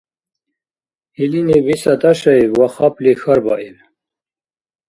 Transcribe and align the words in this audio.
Илини 1.21 1.57
биса 1.65 1.93
тӀашаиб 2.01 2.51
ва 2.59 2.67
хапли 2.73 3.13
хьарбаиб: 3.21 3.77